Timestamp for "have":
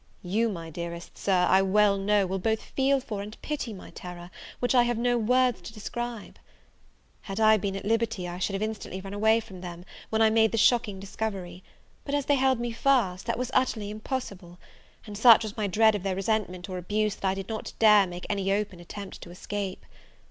4.81-4.97, 8.55-8.63